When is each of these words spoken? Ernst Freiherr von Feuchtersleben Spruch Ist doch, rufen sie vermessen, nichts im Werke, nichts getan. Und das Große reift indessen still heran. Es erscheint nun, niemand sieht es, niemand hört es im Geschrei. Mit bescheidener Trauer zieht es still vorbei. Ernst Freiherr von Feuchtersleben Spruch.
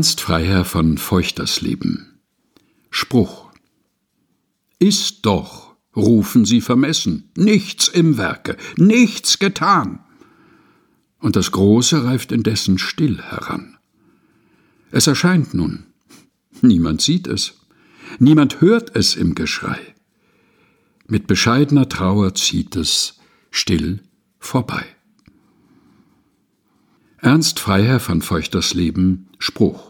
Ernst 0.00 0.22
Freiherr 0.22 0.64
von 0.64 0.96
Feuchtersleben 0.96 2.20
Spruch 2.88 3.52
Ist 4.78 5.26
doch, 5.26 5.74
rufen 5.94 6.46
sie 6.46 6.62
vermessen, 6.62 7.30
nichts 7.36 7.86
im 7.86 8.16
Werke, 8.16 8.56
nichts 8.78 9.38
getan. 9.38 9.98
Und 11.18 11.36
das 11.36 11.50
Große 11.50 12.02
reift 12.02 12.32
indessen 12.32 12.78
still 12.78 13.20
heran. 13.20 13.76
Es 14.90 15.06
erscheint 15.06 15.52
nun, 15.52 15.84
niemand 16.62 17.02
sieht 17.02 17.26
es, 17.26 17.60
niemand 18.18 18.62
hört 18.62 18.96
es 18.96 19.16
im 19.16 19.34
Geschrei. 19.34 19.80
Mit 21.08 21.26
bescheidener 21.26 21.90
Trauer 21.90 22.34
zieht 22.34 22.74
es 22.74 23.18
still 23.50 24.00
vorbei. 24.38 24.86
Ernst 27.18 27.60
Freiherr 27.60 28.00
von 28.00 28.22
Feuchtersleben 28.22 29.26
Spruch. 29.38 29.89